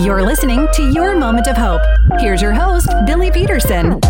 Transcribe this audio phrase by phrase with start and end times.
[0.00, 1.80] You're listening to Your Moment of Hope.
[2.20, 4.00] Here's your host, Billy Peterson.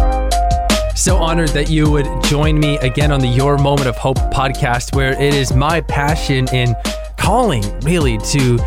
[0.94, 4.94] So honored that you would join me again on the Your Moment of Hope podcast,
[4.94, 6.76] where it is my passion in
[7.16, 8.58] calling really to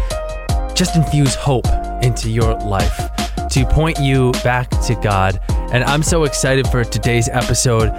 [0.74, 1.68] just infuse hope
[2.02, 3.12] into your life,
[3.52, 5.40] to point you back to God.
[5.72, 7.92] And I'm so excited for today's episode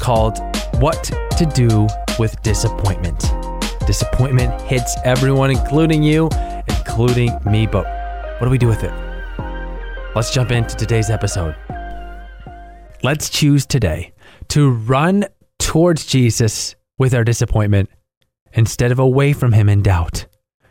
[0.00, 0.38] called
[0.76, 1.04] What
[1.36, 1.86] to Do
[2.18, 3.30] with Disappointment.
[3.86, 6.30] Disappointment hits everyone, including you,
[6.66, 7.99] including me, but
[8.40, 8.92] what do we do with it?
[10.16, 11.54] Let's jump into today's episode.
[13.02, 14.14] Let's choose today
[14.48, 15.26] to run
[15.58, 17.90] towards Jesus with our disappointment
[18.54, 20.24] instead of away from him in doubt.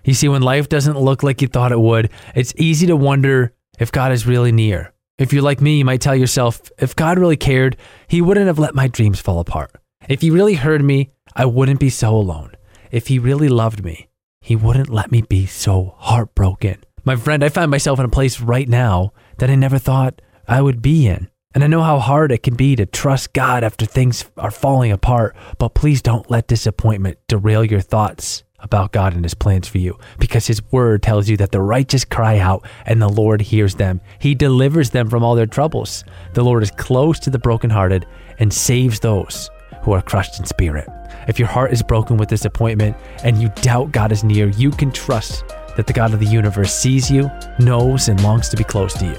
[0.03, 3.53] You see, when life doesn't look like you thought it would, it's easy to wonder
[3.77, 4.91] if God is really near.
[5.20, 8.57] If you're like me, you might tell yourself, if God really cared, he wouldn't have
[8.57, 9.76] let my dreams fall apart.
[10.07, 12.54] If he really heard me, I wouldn't be so alone.
[12.90, 14.09] If he really loved me,
[14.41, 16.84] he wouldn't let me be so heartbroken.
[17.09, 20.62] My friend, I find myself in a place right now that I never thought I
[20.62, 21.27] would be in.
[21.55, 24.91] And I know how hard it can be to trust God after things are falling
[24.91, 29.79] apart, but please don't let disappointment derail your thoughts about God and his plans for
[29.79, 33.73] you because his word tells you that the righteous cry out and the Lord hears
[33.73, 34.01] them.
[34.20, 36.04] He delivers them from all their troubles.
[36.35, 38.05] The Lord is close to the brokenhearted
[38.38, 39.49] and saves those
[39.82, 40.88] who are crushed in spirit.
[41.27, 44.91] If your heart is broken with disappointment and you doubt God is near, you can
[44.91, 45.44] trust
[45.80, 49.05] that the God of the universe sees you, knows, and longs to be close to
[49.05, 49.16] you.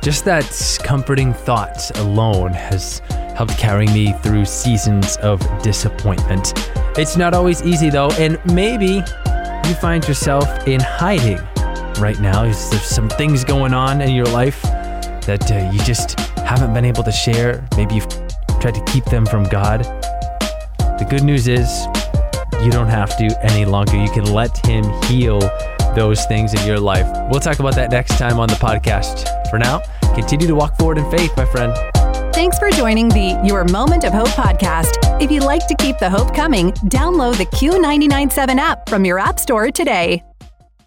[0.00, 3.00] Just that comforting thought alone has
[3.34, 6.52] helped carry me through seasons of disappointment.
[6.96, 9.02] It's not always easy though, and maybe
[9.66, 11.40] you find yourself in hiding
[12.00, 12.42] right now.
[12.42, 17.02] There's some things going on in your life that uh, you just haven't been able
[17.02, 17.66] to share.
[17.76, 18.08] Maybe you've
[18.60, 19.82] tried to keep them from God.
[21.00, 21.84] The good news is
[22.64, 23.96] you don't have to any longer.
[23.96, 25.40] You can let Him heal
[25.94, 27.06] those things in your life.
[27.30, 29.48] We'll talk about that next time on the podcast.
[29.50, 29.80] For now,
[30.14, 31.72] continue to walk forward in faith, my friend.
[32.34, 35.22] Thanks for joining the Your Moment of Hope podcast.
[35.22, 39.38] If you'd like to keep the hope coming, download the Q997 app from your App
[39.38, 40.33] Store today.